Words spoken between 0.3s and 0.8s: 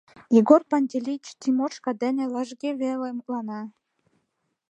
Егор